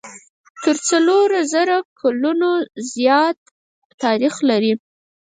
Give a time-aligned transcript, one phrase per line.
[0.63, 2.49] تر څلور زره کلونو
[2.93, 3.37] زیات
[4.03, 4.73] تاریخ لري.